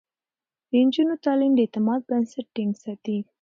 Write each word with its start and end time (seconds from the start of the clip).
د 0.69 0.71
نجونو 0.87 1.13
تعليم 1.25 1.51
د 1.55 1.59
اعتماد 1.65 1.99
بنسټ 2.09 2.45
ټينګ 2.55 2.73
ساتي. 2.83 3.17